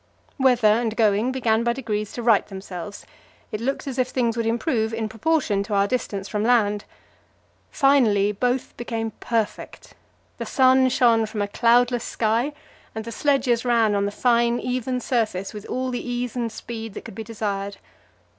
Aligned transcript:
Weather 0.39 0.67
and 0.67 0.97
going 0.97 1.31
began 1.31 1.63
by 1.63 1.73
degrees 1.73 2.11
to 2.13 2.23
right 2.23 2.47
themselves; 2.47 3.05
it 3.51 3.61
looked 3.61 3.85
as 3.85 3.99
if 3.99 4.07
things 4.07 4.35
would 4.35 4.47
improve 4.47 4.95
in 4.95 5.07
proportion 5.07 5.61
to 5.61 5.75
our 5.75 5.85
distance 5.87 6.27
from 6.27 6.41
land. 6.43 6.85
Finally, 7.69 8.31
both 8.31 8.75
became 8.77 9.11
perfect; 9.19 9.93
the 10.39 10.45
sun 10.47 10.89
shone 10.89 11.27
from 11.27 11.43
a 11.43 11.47
cloudless 11.47 12.03
sky, 12.03 12.51
and 12.95 13.05
the 13.05 13.11
sledges 13.11 13.63
ran 13.63 13.93
on 13.93 14.05
the 14.05 14.11
fine, 14.11 14.59
even 14.59 14.99
surface 14.99 15.53
with 15.53 15.67
all 15.67 15.91
the 15.91 16.01
ease 16.03 16.35
and 16.35 16.51
speed 16.51 16.95
that 16.95 17.05
could 17.05 17.13
be 17.13 17.23
desired. 17.23 17.77